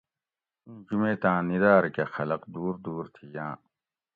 اِیں 0.65 0.79
جُمیتاۤں 0.87 1.39
نِداۤر 1.49 1.83
کہ 1.95 2.03
خلق 2.13 2.41
دُور 2.53 2.73
دُور 2.83 3.05
تھی 3.13 3.25
یاۤں 3.35 3.55